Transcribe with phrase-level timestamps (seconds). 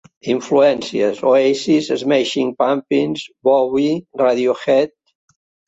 [0.33, 4.95] Influències: Oasis, Smashing Pumpins, Bowie, Radiohead.